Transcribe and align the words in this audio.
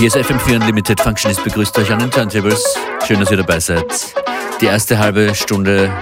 Hier 0.00 0.06
ist 0.06 0.16
FM4 0.16 0.56
Unlimited 0.56 0.98
Functionist 0.98 1.44
begrüßt 1.44 1.76
euch 1.76 1.92
an 1.92 1.98
den 1.98 2.10
Turntables. 2.10 2.64
Schön, 3.06 3.20
dass 3.20 3.30
ihr 3.30 3.36
dabei 3.36 3.60
seid. 3.60 3.84
Die 4.58 4.64
erste 4.64 4.98
halbe 4.98 5.34
Stunde 5.34 5.92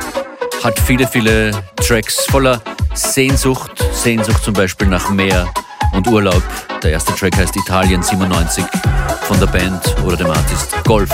hat 0.62 0.78
viele, 0.78 1.04
viele 1.04 1.50
Tracks 1.84 2.24
voller 2.26 2.62
Sehnsucht. 2.94 3.72
Sehnsucht 3.92 4.44
zum 4.44 4.54
Beispiel 4.54 4.86
nach 4.86 5.10
Meer 5.10 5.52
und 5.94 6.06
Urlaub. 6.06 6.44
Der 6.80 6.92
erste 6.92 7.12
Track 7.16 7.38
heißt 7.38 7.56
Italien 7.56 8.00
97 8.00 8.64
von 9.22 9.40
der 9.40 9.46
Band 9.46 9.96
oder 10.04 10.16
dem 10.16 10.30
Artist 10.30 10.76
Golf. 10.84 11.10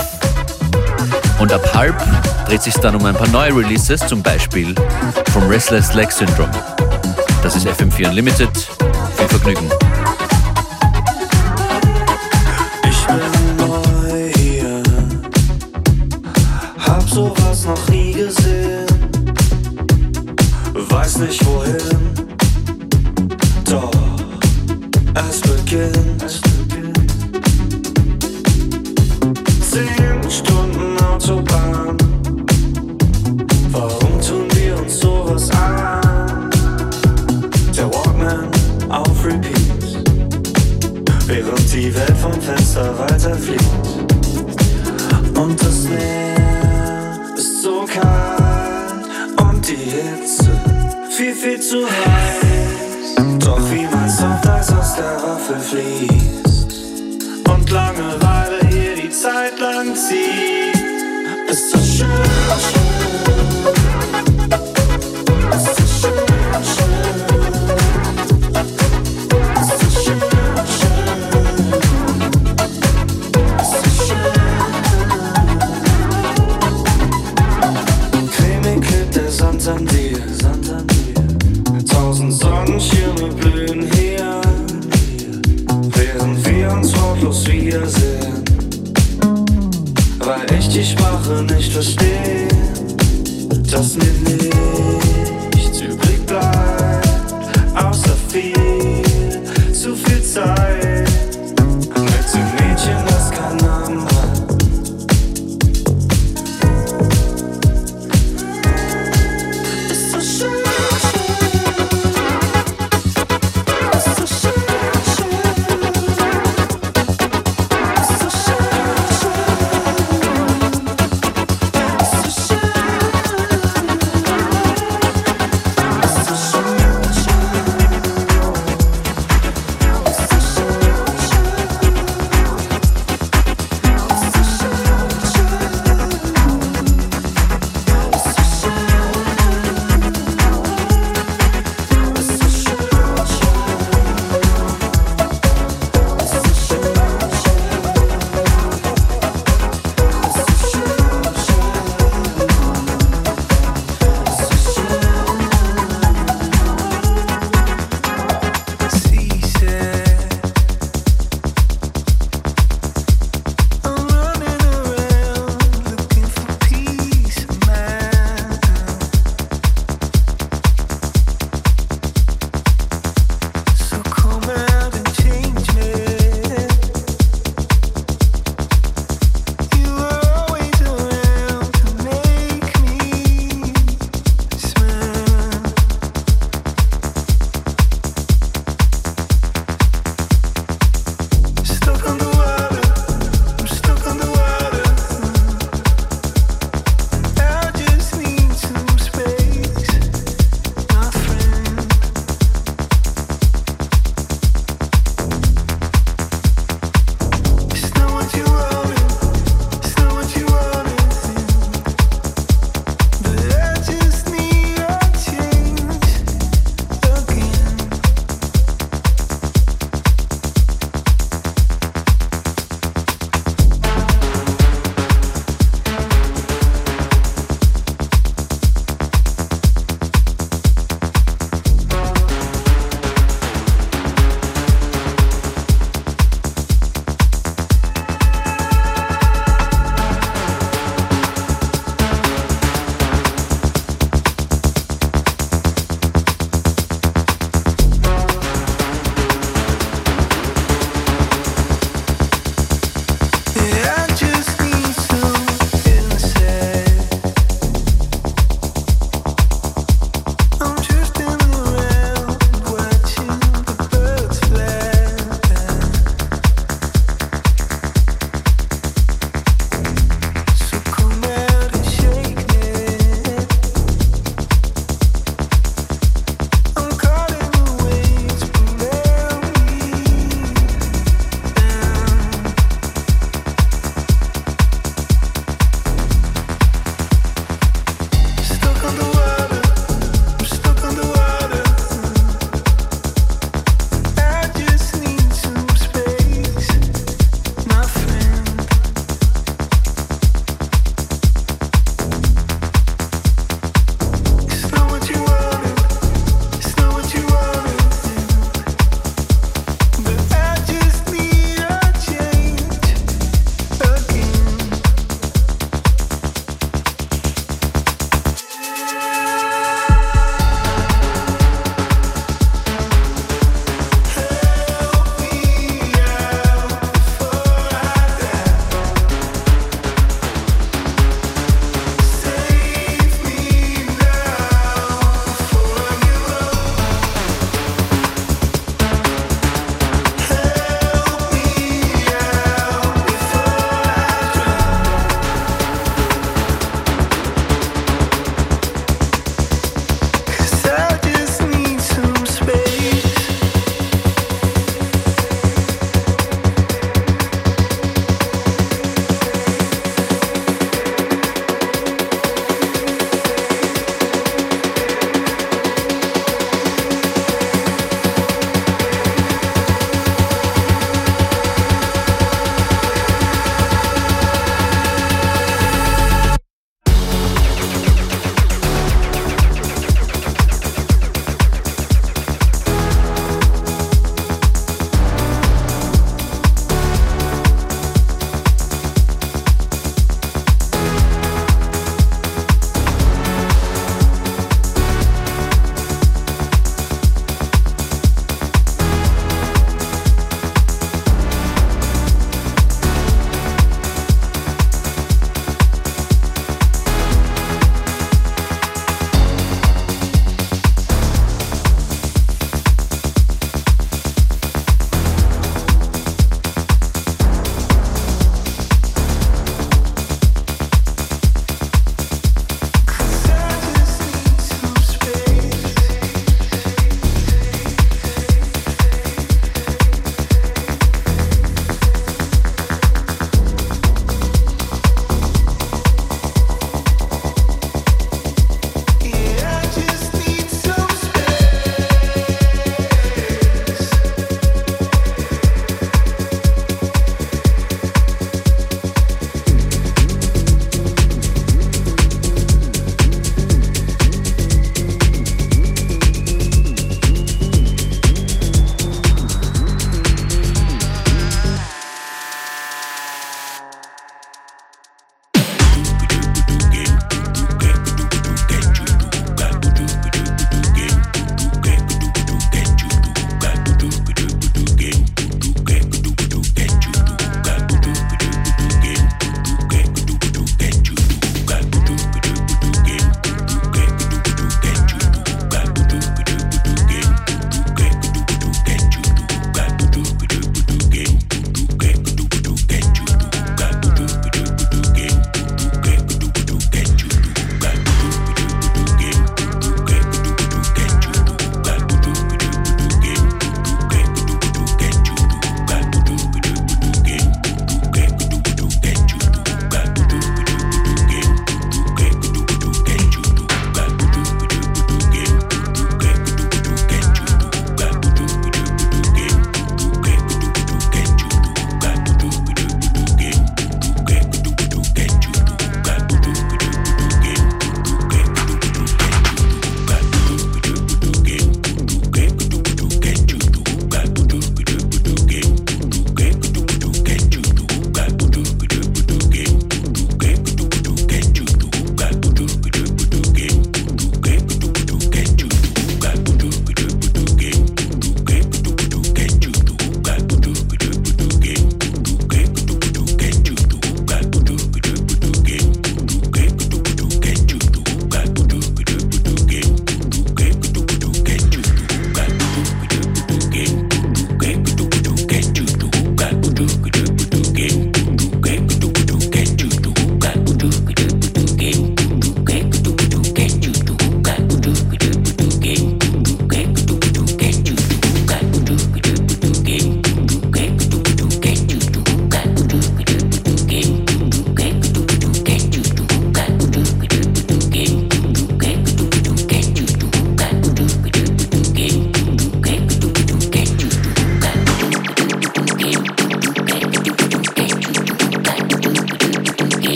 Und 1.39 1.51
ab 1.51 1.67
halb 1.73 1.99
dreht 2.45 2.61
sich 2.61 2.75
dann 2.75 2.95
um 2.95 3.05
ein 3.05 3.15
paar 3.15 3.29
neue 3.29 3.55
Releases, 3.55 4.05
zum 4.05 4.21
Beispiel 4.21 4.75
vom 5.33 5.47
Restless 5.47 5.95
Leg 5.95 6.11
Syndrome. 6.11 6.51
Das 7.41 7.55
ist 7.55 7.67
FM4 7.67 8.09
Unlimited. 8.09 8.55
Viel 9.17 9.27
Vergnügen. 9.27 9.71
Noch 17.15 17.89
nie 17.89 18.11
gesehen, 18.11 18.85
weiß 20.73 21.19
nicht 21.19 21.45
wohin, 21.45 22.11
doch 23.69 23.91
es 25.13 25.39
beginnt. 25.39 26.41
Zehn 29.61 30.29
Stunden 30.29 30.97
Autobahn, 31.05 31.97
warum 33.71 34.21
tun 34.21 34.47
wir 34.53 34.77
uns 34.77 34.99
sowas 34.99 35.49
an? 35.51 36.51
Der 37.77 37.85
Walkman 37.93 38.49
auf 38.89 39.25
Repeat, 39.25 40.03
während 41.27 41.73
die 41.73 41.95
Welt 41.95 42.17
vom 42.17 42.33
Fenster 42.41 42.93
weiterfliegt. 42.99 43.64
Zu 51.69 51.83
heiß. 51.83 53.15
Doch 53.39 53.71
wie 53.71 53.87
mein 53.91 54.09
Softeis 54.09 54.71
aus 54.71 54.95
der 54.95 55.17
Waffel 55.23 55.59
fließt 55.59 56.71
und 57.49 57.69
Langeweile 57.71 58.67
hier 58.69 58.95
die 58.95 59.09
Zeit 59.09 59.59
lang 59.59 59.95
zieht, 59.95 60.44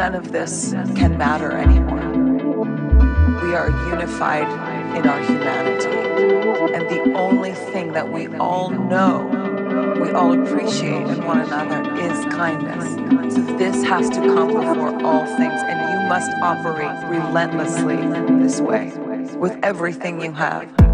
None 0.00 0.14
of 0.14 0.32
this 0.32 0.72
can 0.96 1.18
matter 1.18 1.52
anymore. 1.52 2.00
We 3.42 3.54
are 3.54 3.68
unified 3.90 4.48
in 4.96 5.06
our 5.06 5.20
humanity. 5.20 5.90
And 6.74 6.88
the 6.88 7.12
only 7.18 7.52
thing 7.52 7.92
that 7.92 8.10
we 8.10 8.28
all 8.38 8.70
know, 8.70 9.28
we 10.00 10.10
all 10.12 10.32
appreciate 10.32 11.06
in 11.06 11.22
one 11.26 11.40
another 11.40 11.94
is 12.00 12.24
kindness. 12.34 13.34
So 13.34 13.42
this 13.58 13.84
has 13.84 14.08
to 14.08 14.20
come 14.20 14.46
before 14.46 15.04
all 15.04 15.26
things, 15.36 15.60
and 15.64 15.92
you 15.92 16.08
must 16.08 16.30
operate 16.40 17.06
relentlessly 17.10 17.96
this 18.38 18.58
way 18.58 18.94
with 19.36 19.58
everything 19.62 20.22
you 20.22 20.32
have. 20.32 20.89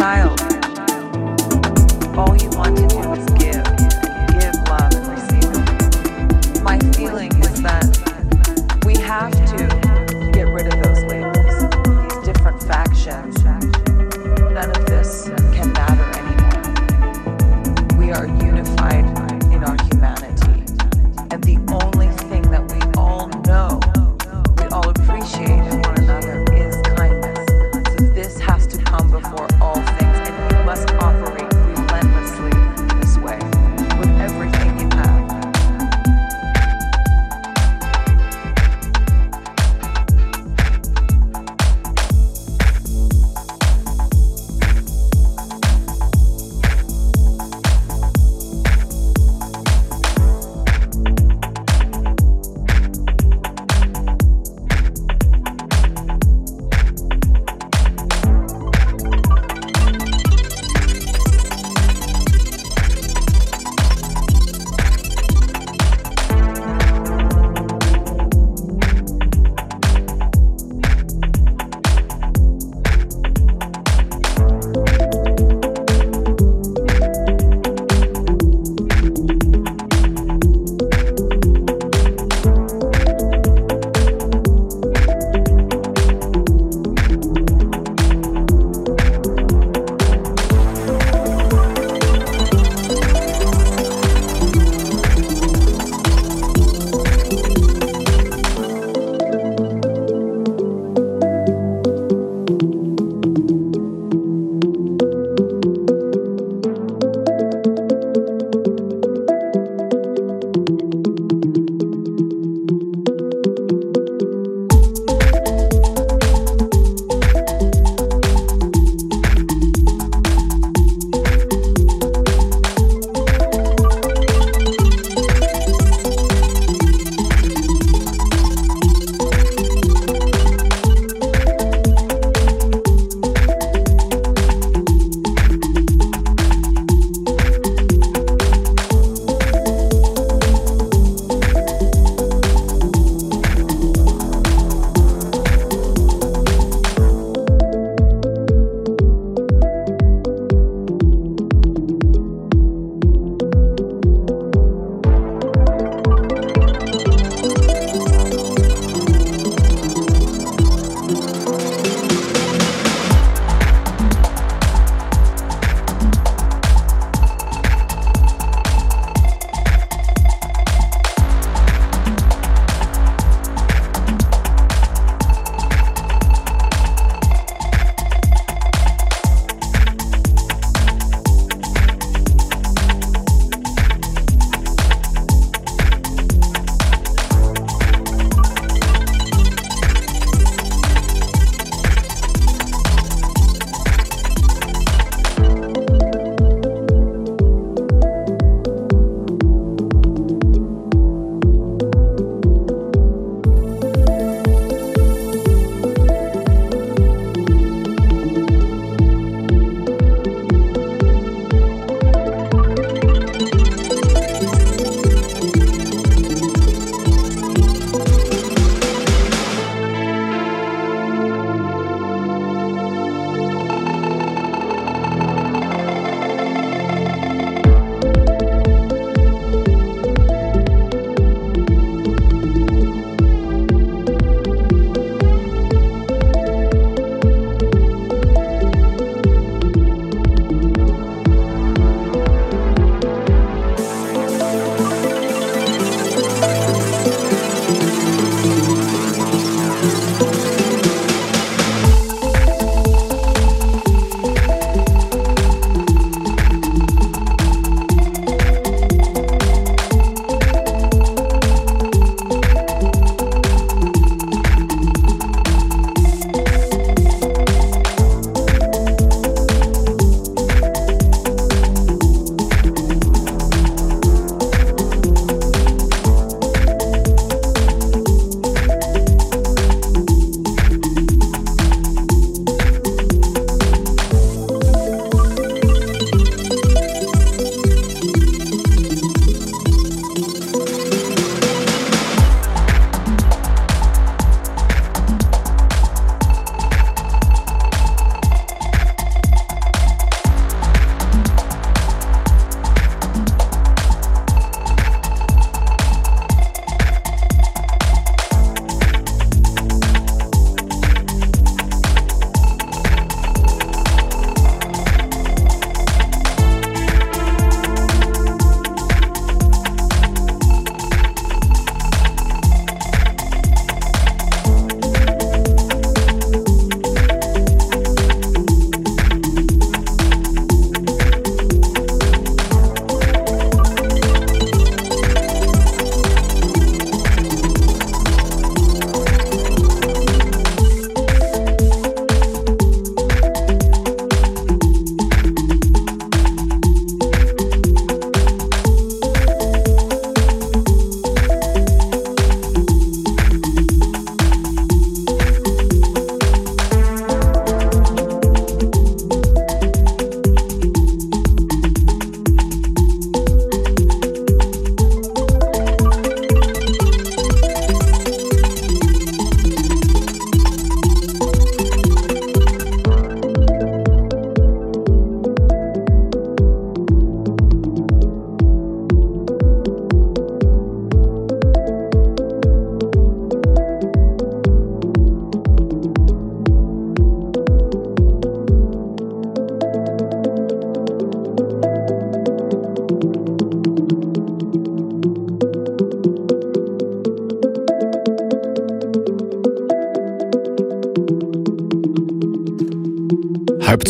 child. 0.00 0.40
All 2.16 2.34
you 2.34 2.48
want 2.56 2.74
to 2.78 2.86
do 2.88 3.12
is 3.12 3.26
give, 3.36 3.62
give 4.32 4.56
love, 4.66 4.94
and 4.94 5.06
receive. 5.12 6.62
My 6.62 6.78
feeling 6.96 7.30
is 7.42 7.60
that. 7.60 7.89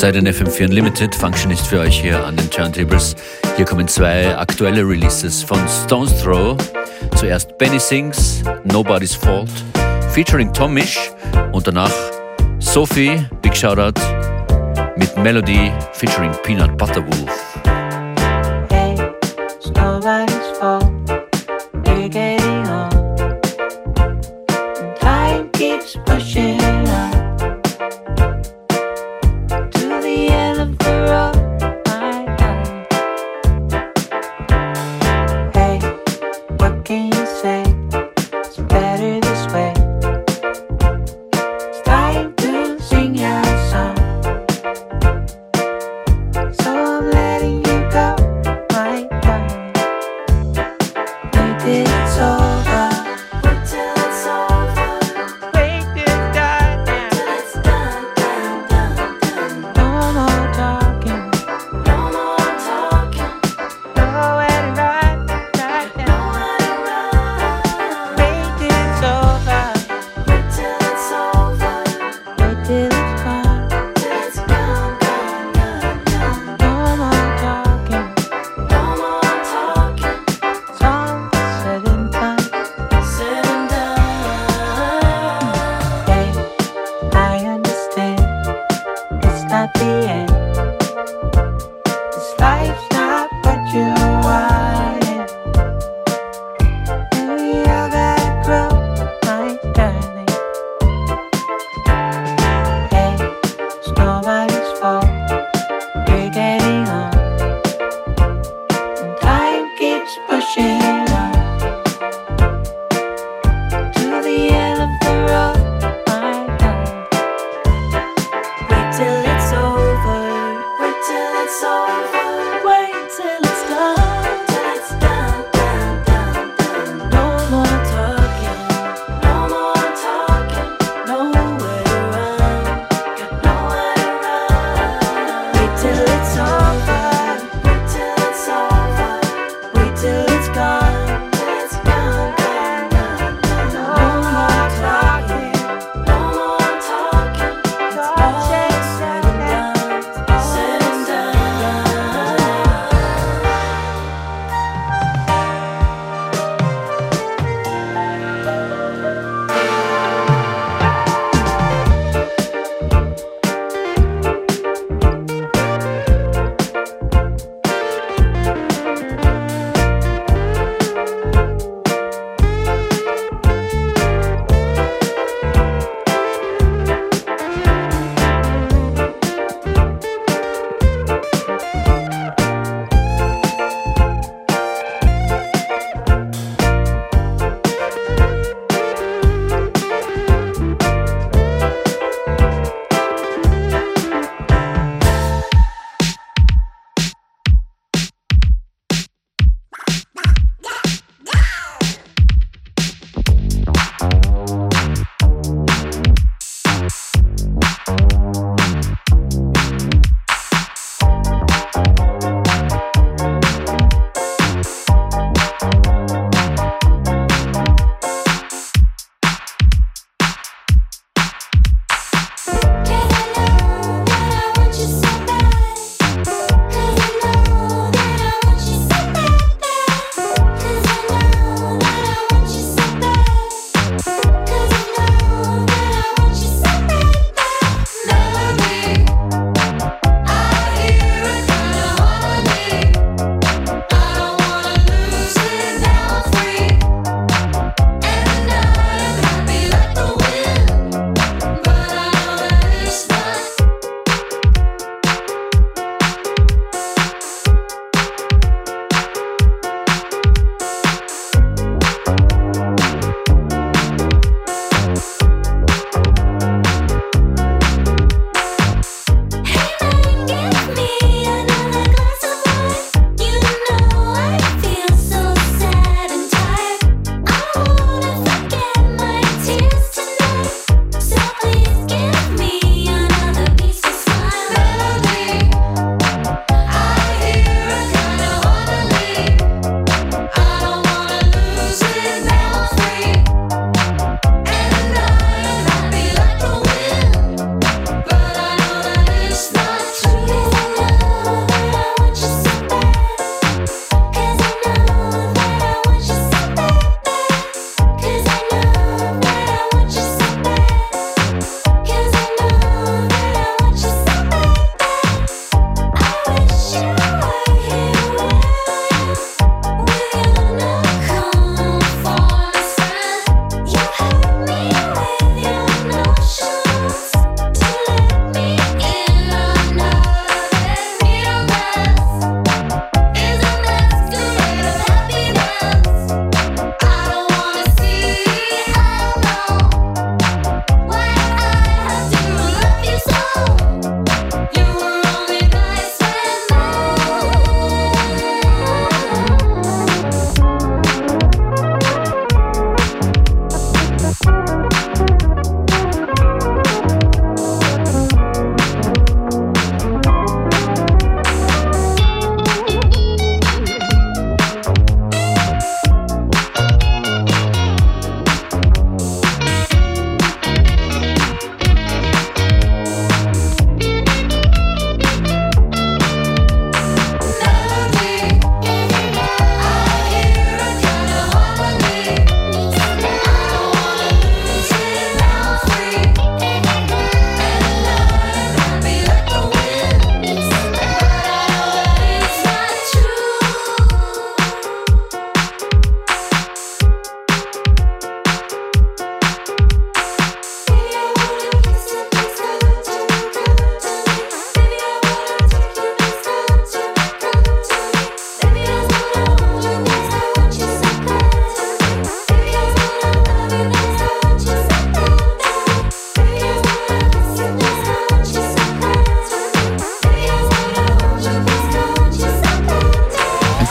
Halbzeit 0.03 0.17
in 0.17 0.27
FM4 0.27 0.65
Unlimited. 0.65 1.15
Functionist 1.15 1.67
für 1.67 1.81
euch 1.81 2.01
hier 2.01 2.25
an 2.25 2.35
den 2.35 2.49
Turntables. 2.49 3.15
Hier 3.57 3.67
kommen 3.67 3.87
zwei 3.87 4.35
aktuelle 4.35 4.81
Releases 4.81 5.43
von 5.43 5.59
Stone's 5.69 6.23
Throw. 6.23 6.57
Zuerst 7.17 7.59
Benny 7.59 7.79
Sings, 7.79 8.43
Nobody's 8.65 9.15
Fault, 9.15 9.51
featuring 10.15 10.51
Tomish 10.55 11.11
und 11.53 11.67
danach 11.67 11.93
Sophie, 12.61 13.27
Big 13.43 13.55
Shoutout, 13.55 14.01
mit 14.97 15.15
Melody 15.19 15.71
featuring 15.93 16.33
Peanut 16.45 16.79
Butter 16.79 17.05
Wolf. 17.07 17.50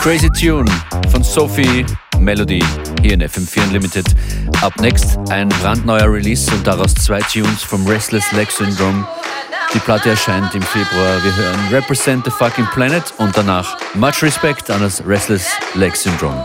Crazy 0.09 0.31
Tune 0.31 0.65
von 1.11 1.23
Sophie 1.23 1.85
Melody 2.17 2.63
hier 3.03 3.13
in 3.13 3.21
FM4 3.21 3.61
Unlimited. 3.65 4.07
Up 4.63 4.75
next 4.81 5.19
ein 5.29 5.47
brandneuer 5.49 6.11
Release 6.11 6.51
und 6.51 6.65
daraus 6.65 6.95
zwei 6.95 7.19
Tunes 7.19 7.61
vom 7.61 7.85
Restless 7.85 8.31
Leg 8.31 8.49
Syndrome. 8.49 9.07
Die 9.71 9.77
Platte 9.77 10.09
erscheint 10.09 10.55
im 10.55 10.63
Februar. 10.63 11.23
Wir 11.23 11.35
hören 11.35 11.59
Represent 11.69 12.25
the 12.25 12.31
Fucking 12.31 12.65
Planet 12.73 13.03
und 13.19 13.37
danach 13.37 13.77
Much 13.93 14.23
Respect 14.23 14.71
an 14.71 14.81
das 14.81 15.05
Restless 15.05 15.47
Leg 15.75 15.95
Syndrome. 15.95 16.43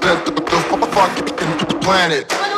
the 0.00 0.14
the 0.24 0.32
the 0.32 0.40
best 0.42 0.68
into 1.42 1.64
the 1.66 1.78
planet. 1.80 2.57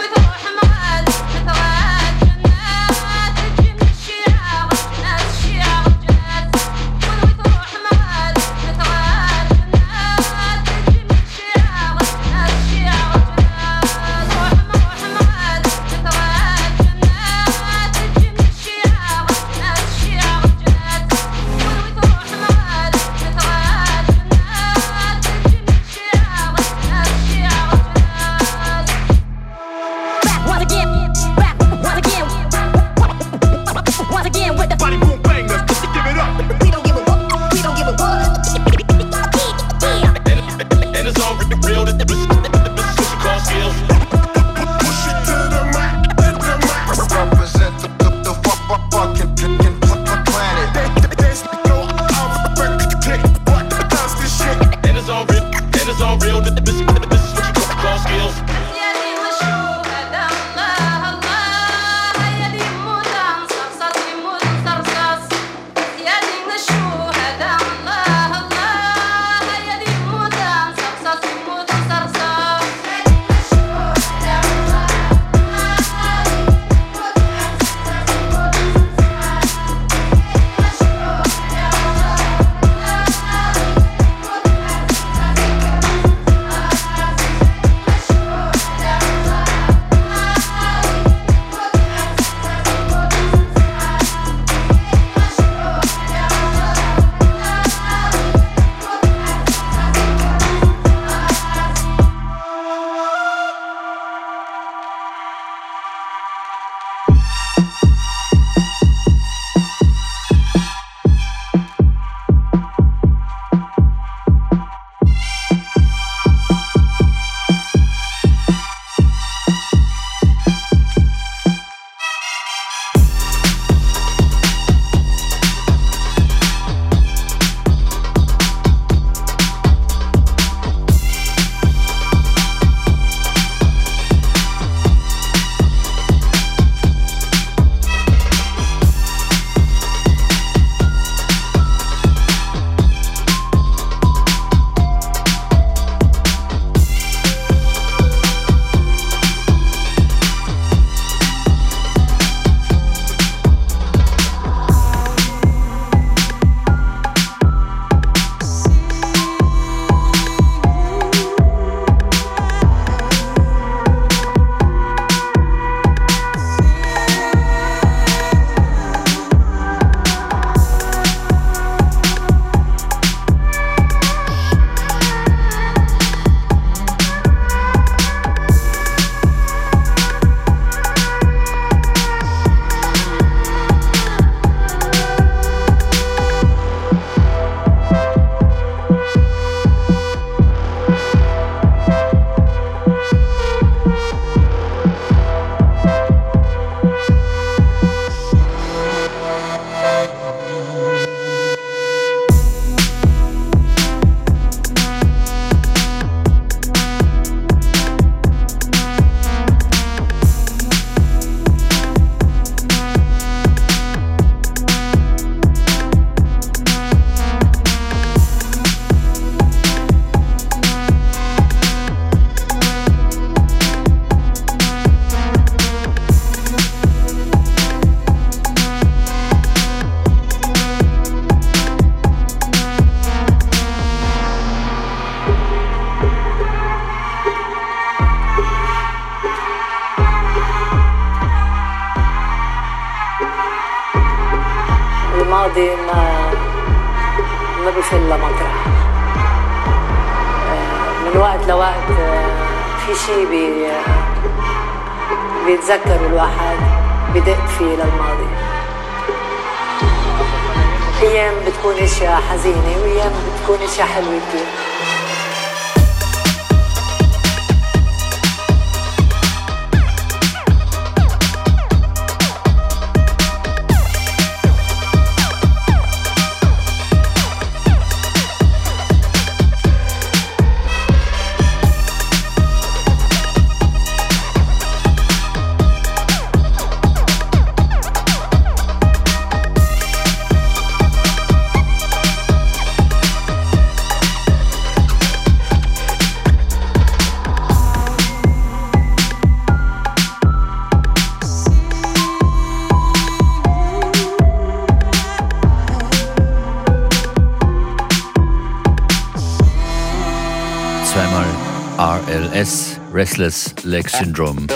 RLS, 312.40 312.80
Restless 312.90 313.54
Leg 313.64 313.90
Syndrome. 313.90 314.46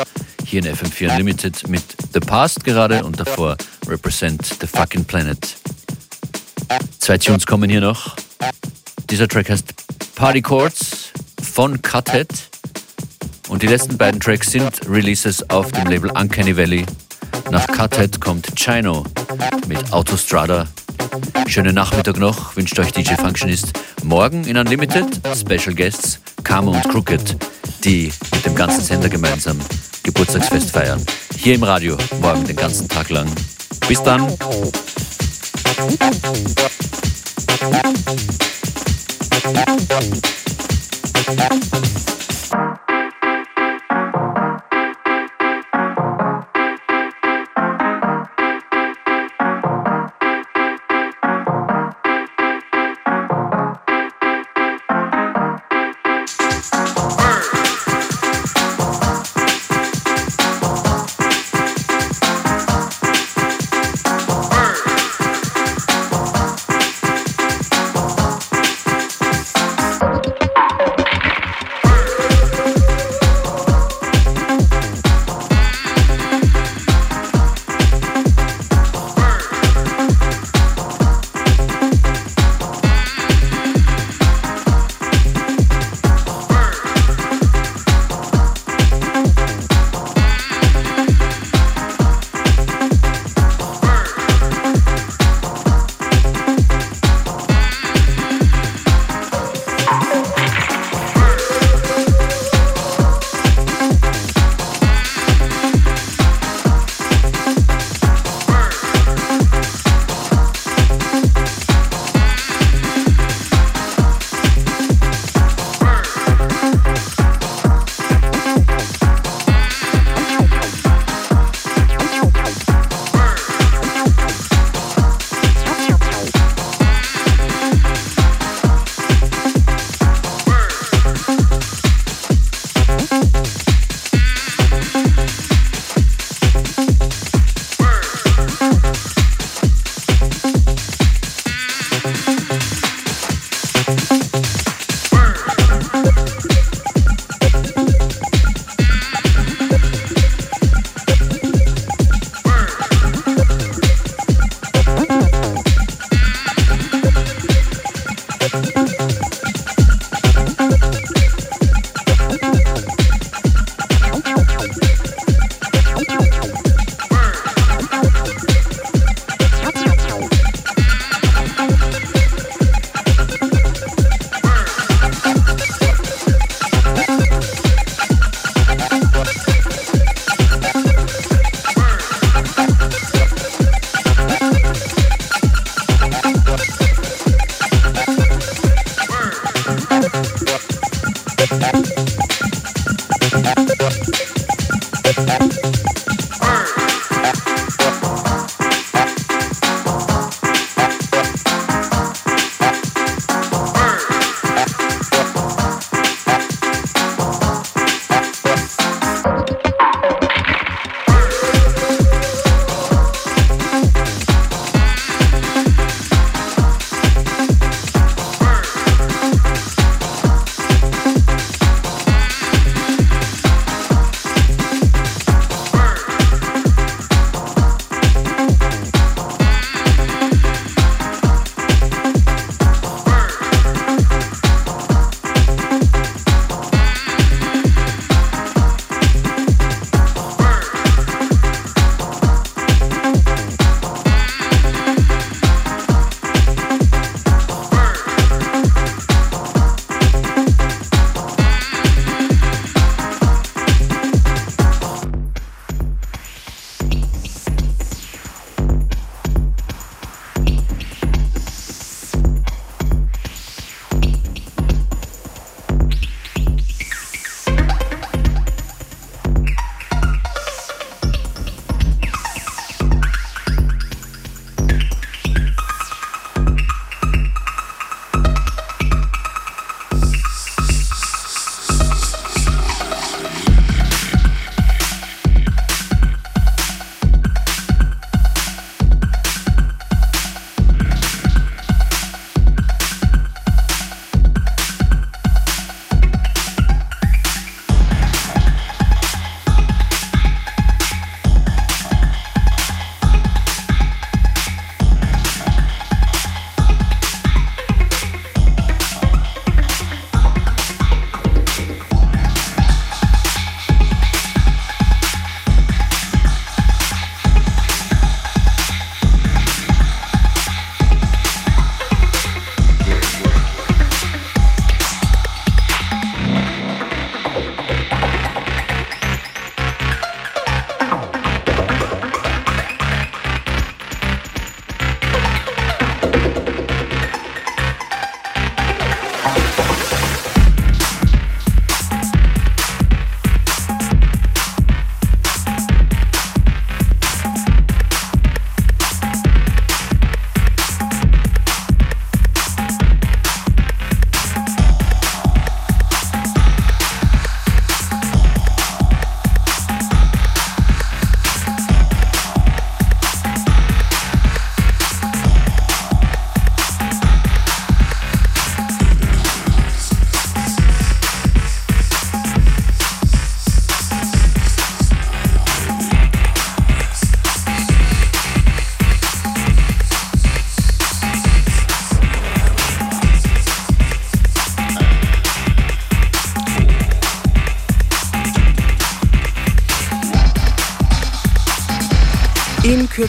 Hier 0.47 0.65
in 0.65 0.75
FM4 0.75 1.11
Unlimited 1.11 1.69
mit 1.69 1.83
The 2.15 2.21
Past 2.21 2.65
gerade 2.65 3.05
und 3.05 3.21
davor 3.21 3.59
Represent 3.87 4.43
the 4.59 4.67
Fucking 4.67 5.05
Planet. 5.05 5.55
Zwei 6.99 7.19
Tunes 7.19 7.45
kommen 7.45 7.69
hier 7.69 7.83
noch. 7.83 8.17
Dieser 9.11 9.29
Track 9.29 9.51
heißt 9.51 9.75
Party 10.15 10.41
Chords 10.41 11.13
von 11.43 11.83
Cuthead. 11.83 12.29
Und 13.49 13.63
die 13.63 13.67
letzten 13.67 13.99
beiden 13.99 14.19
Tracks 14.19 14.53
sind 14.53 14.89
Releases 14.89 15.51
auf 15.51 15.71
dem 15.73 15.87
Label 15.87 16.11
Uncanny 16.11 16.57
Valley. 16.57 16.87
Nach 17.51 17.67
Cuthead 17.67 18.19
kommt 18.19 18.47
Chino 18.57 19.05
mit 19.69 19.93
Autostrada. 19.93 20.69
Schönen 21.49 21.75
Nachmittag 21.75 22.17
noch, 22.17 22.57
wünscht 22.57 22.79
euch 22.79 22.93
DJ 22.93 23.17
Functionist. 23.17 23.79
Morgen 24.03 24.45
in 24.45 24.57
Unlimited 24.57 25.21
Special 25.37 25.75
Guests 25.75 26.21
Kamo 26.45 26.73
und 26.73 26.89
Crooked, 26.89 27.37
die 27.85 28.11
mit 28.33 28.45
dem 28.47 28.55
ganzen 28.55 28.83
Sender 28.83 29.09
gemeinsam 29.09 29.59
Geburtstagsfest 30.03 30.71
feiern. 30.71 31.05
Hier 31.37 31.55
im 31.55 31.63
Radio, 31.63 31.97
morgen 32.21 32.45
den 32.45 32.57
ganzen 32.57 32.89
Tag 32.89 33.11
lang. 33.11 33.29
Bis 33.87 34.03
dann! 34.03 34.37
Thank 41.27 41.64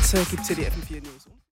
Turkey 0.06 0.38
to 0.38 0.54
the 0.54 0.66